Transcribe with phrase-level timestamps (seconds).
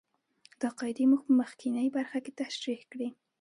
[0.61, 3.09] دا قاعدې موږ په مخکینۍ برخه کې تشرېح کړې.